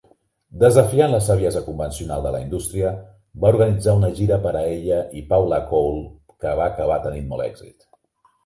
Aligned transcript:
Desafiant 0.61 1.11
la 1.15 1.19
saviesa 1.25 1.61
convencional 1.67 2.23
de 2.27 2.31
la 2.35 2.39
indústria, 2.45 2.93
va 3.45 3.51
organitzar 3.55 3.95
una 3.99 4.11
gira 4.21 4.41
per 4.47 4.55
a 4.57 4.65
ella 4.73 4.99
i 5.21 5.23
Paula 5.35 5.63
Cole 5.75 6.03
que 6.47 6.57
va 6.63 6.67
acabar 6.73 7.01
tenint 7.09 7.33
molt 7.35 7.47
èxit. 7.51 7.79